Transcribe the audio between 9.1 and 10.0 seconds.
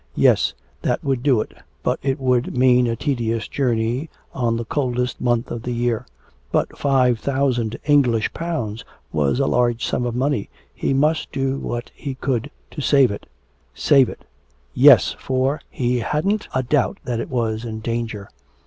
was a large